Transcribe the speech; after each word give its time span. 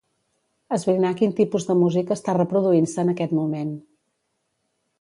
Esbrinar 0.77 1.11
quin 1.19 1.33
tipus 1.41 1.67
de 1.67 1.75
música 1.81 2.15
està 2.17 2.35
reproduint-se 2.39 3.05
en 3.05 3.13
aquest 3.13 3.37
moment. 3.41 3.73